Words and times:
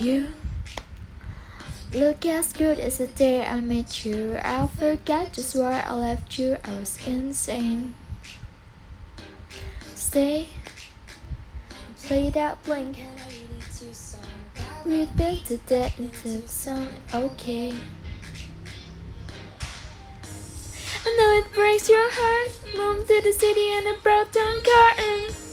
You 0.00 0.28
look 1.92 2.24
as 2.24 2.52
good 2.52 2.78
as 2.78 2.98
the 2.98 3.08
day 3.08 3.44
I 3.44 3.60
met 3.60 4.04
you. 4.04 4.38
I'll 4.44 4.68
forget 4.68 5.32
just 5.32 5.56
where 5.56 5.84
I 5.84 5.92
left 5.92 6.38
you. 6.38 6.56
I 6.64 6.70
was 6.70 6.98
insane. 7.04 7.94
Stay, 9.96 10.46
play 12.04 12.30
that. 12.30 12.58
We've 14.86 15.16
been 15.16 15.38
to 15.46 15.56
dead 15.66 15.92
into 15.98 16.46
sun. 16.46 16.88
Okay. 17.12 17.74
I 21.04 21.16
know 21.18 21.38
it 21.38 21.52
breaks 21.52 21.88
your 21.88 22.08
heart. 22.12 22.52
Moved 22.76 23.08
to 23.08 23.20
the 23.20 23.32
city 23.32 23.72
and 23.72 23.88
a 23.88 24.00
broken 24.00 24.62
curtain. 24.62 25.34
Four 25.34 25.47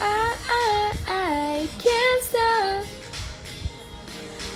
I, 0.00 0.96
I, 1.08 1.68
can't 1.78 2.22
stop. 2.22 2.84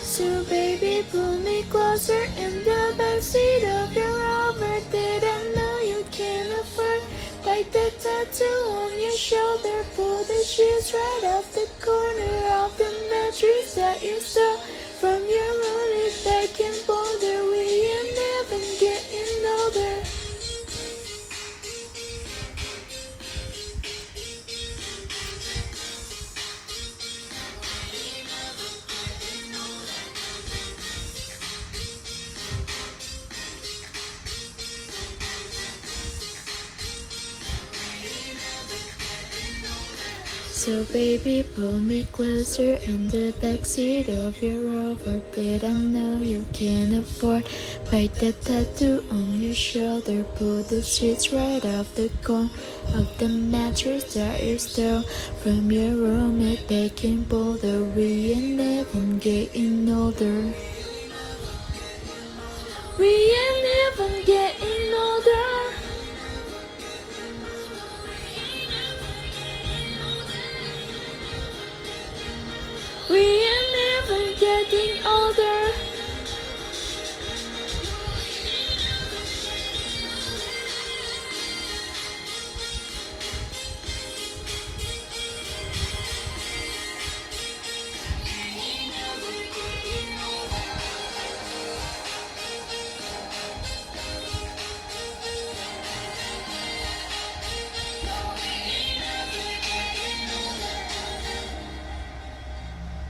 So 0.02 0.44
baby, 0.44 1.04
pull 1.10 1.38
me 1.38 1.62
closer 1.64 2.24
in 2.36 2.64
the 2.64 2.94
backseat 2.98 3.62
of 3.82 3.92
your 3.92 4.10
Rover 4.10 4.80
that 4.80 5.22
I 5.24 5.52
know 5.54 5.78
you 5.80 6.04
can't 6.10 6.50
afford. 6.60 7.02
Like 7.46 7.70
the 7.72 7.92
tattoo 7.98 8.44
on 8.44 9.00
your 9.00 9.16
shoulder, 9.16 9.84
pull 9.96 10.24
the 10.24 10.42
sheets 10.44 10.92
right 10.92 11.22
off 11.34 11.52
the 11.54 11.68
corner 11.80 12.64
of 12.64 12.76
the 12.76 12.90
mattress 13.10 13.74
that 13.74 14.02
you 14.02 14.20
stole 14.20 14.49
So 40.60 40.84
baby, 40.92 41.42
pull 41.42 41.78
me 41.78 42.06
closer 42.12 42.74
in 42.84 43.08
the 43.08 43.32
backseat 43.40 44.10
of 44.10 44.42
your 44.42 44.60
Rover 44.60 45.22
But 45.34 45.64
I 45.64 45.72
know 45.72 46.18
you 46.18 46.44
can't 46.52 46.92
afford. 46.92 47.48
Bite 47.90 48.12
that 48.16 48.42
tattoo 48.42 49.02
on 49.10 49.40
your 49.40 49.54
shoulder 49.54 50.22
Pull 50.36 50.62
the 50.64 50.82
sheets 50.82 51.32
right 51.32 51.64
off 51.64 51.94
the 51.94 52.10
corner 52.22 52.50
of 52.92 53.08
the 53.16 53.28
mattress 53.30 54.12
that 54.12 54.42
you 54.42 54.58
stole 54.58 55.00
From 55.42 55.72
your 55.72 55.96
roommate. 55.96 56.68
Back 56.68 57.04
in 57.04 57.22
Boulder 57.24 57.82
We 57.96 58.32
ain't 58.32 58.58
never 58.58 59.00
getting 59.18 59.90
older 59.90 60.52